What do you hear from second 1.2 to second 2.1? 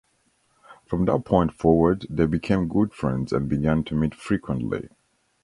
point forward